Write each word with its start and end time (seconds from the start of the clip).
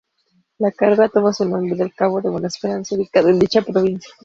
La 0.57 0.71
carrera 0.71 1.09
toma 1.09 1.31
su 1.31 1.45
nombre 1.47 1.75
del 1.75 1.93
Cabo 1.93 2.21
de 2.21 2.29
Buena 2.31 2.47
Esperanza 2.47 2.95
ubicado 2.95 3.29
en 3.29 3.37
dicha 3.37 3.61
provincia. 3.61 4.11